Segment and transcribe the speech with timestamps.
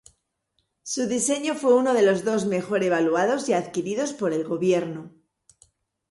[0.81, 5.13] Su diseño fue uno de los dos mejor evaluados y adquiridos por el gobierno.